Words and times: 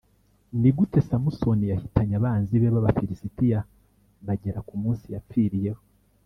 Ni 0.59 0.69
gute 0.77 0.99
samusoni 1.09 1.65
yahitanye 1.71 2.13
abanzi 2.19 2.53
be 2.61 2.67
b 2.73 2.75
abafilisitiya 2.81 3.59
bagera 4.25 4.59
ku 4.67 4.73
munsi 4.81 5.05
yapfiriyeho 5.13 5.81